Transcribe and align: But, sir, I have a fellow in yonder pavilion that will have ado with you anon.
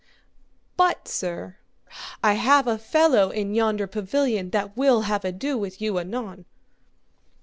But, 0.77 1.07
sir, 1.07 1.57
I 2.23 2.33
have 2.33 2.65
a 2.65 2.79
fellow 2.79 3.29
in 3.29 3.53
yonder 3.53 3.85
pavilion 3.85 4.49
that 4.49 4.75
will 4.75 5.01
have 5.01 5.23
ado 5.23 5.59
with 5.59 5.79
you 5.79 5.99
anon. 5.99 6.45